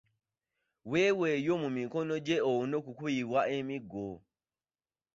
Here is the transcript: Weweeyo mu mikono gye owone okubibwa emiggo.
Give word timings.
Weweeyo 0.91 1.53
mu 1.61 1.69
mikono 1.77 2.13
gye 2.25 2.37
owone 2.49 2.73
okubibwa 2.81 3.41
emiggo. 3.57 4.07